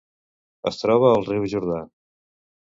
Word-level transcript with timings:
Es 0.71 0.79
troba 0.83 1.11
al 1.17 1.27
riu 1.27 1.45
Jordà. 1.53 1.79